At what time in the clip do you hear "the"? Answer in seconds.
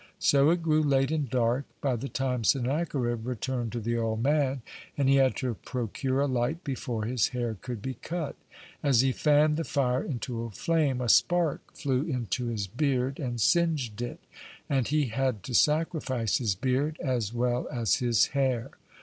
1.95-2.09, 3.79-3.97, 9.57-9.63